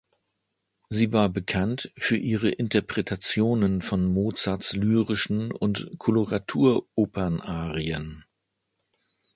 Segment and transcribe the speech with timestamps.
[0.89, 8.25] Sie war bekannt für ihre Interpretationen von Mozarts lyrischen und Koloratur-Opernarien.